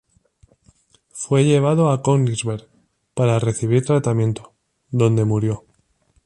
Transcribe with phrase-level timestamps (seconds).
[1.11, 2.67] Fue llevado a Königsberg
[3.13, 4.55] para recibir tratamiento,
[4.89, 5.63] donde murió.